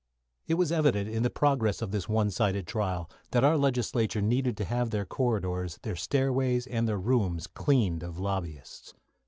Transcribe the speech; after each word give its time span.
It 0.47 0.55
was 0.55 0.71
evident, 0.71 1.09
in 1.11 1.21
the 1.21 1.29
progress 1.29 1.79
of 1.79 1.91
this 1.91 2.09
one 2.09 2.31
sided 2.31 2.65
trial, 2.65 3.07
that 3.29 3.43
our 3.43 3.55
legislature 3.55 4.19
needed 4.19 4.57
to 4.57 4.65
have 4.65 4.89
their 4.89 5.05
corridors, 5.05 5.77
their 5.83 5.95
stairways, 5.95 6.65
and 6.65 6.87
their 6.87 6.97
rooms 6.97 7.45
cleaned 7.45 8.01
of 8.01 8.17
lobbyists. 8.17 8.95